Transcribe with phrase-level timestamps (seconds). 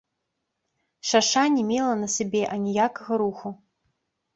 [1.11, 3.59] Шаша не мела на сабе аніякага руху.